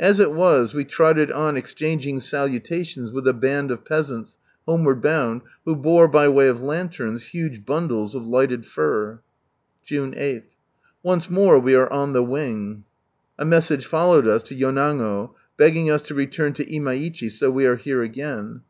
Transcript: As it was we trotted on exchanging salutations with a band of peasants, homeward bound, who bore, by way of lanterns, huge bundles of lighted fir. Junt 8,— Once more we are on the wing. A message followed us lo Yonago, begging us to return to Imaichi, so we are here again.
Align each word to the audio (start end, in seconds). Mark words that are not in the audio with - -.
As 0.00 0.18
it 0.18 0.32
was 0.32 0.74
we 0.74 0.84
trotted 0.84 1.30
on 1.30 1.56
exchanging 1.56 2.18
salutations 2.18 3.12
with 3.12 3.28
a 3.28 3.32
band 3.32 3.70
of 3.70 3.84
peasants, 3.84 4.36
homeward 4.66 5.00
bound, 5.00 5.42
who 5.64 5.76
bore, 5.76 6.08
by 6.08 6.26
way 6.26 6.48
of 6.48 6.60
lanterns, 6.60 7.26
huge 7.26 7.64
bundles 7.64 8.16
of 8.16 8.26
lighted 8.26 8.66
fir. 8.66 9.20
Junt 9.86 10.16
8,— 10.16 10.42
Once 11.04 11.30
more 11.30 11.60
we 11.60 11.76
are 11.76 11.88
on 11.92 12.14
the 12.14 12.24
wing. 12.24 12.82
A 13.38 13.44
message 13.44 13.86
followed 13.86 14.26
us 14.26 14.50
lo 14.50 14.56
Yonago, 14.58 15.36
begging 15.56 15.88
us 15.88 16.02
to 16.02 16.16
return 16.16 16.52
to 16.54 16.64
Imaichi, 16.64 17.30
so 17.30 17.48
we 17.48 17.64
are 17.64 17.76
here 17.76 18.02
again. 18.02 18.62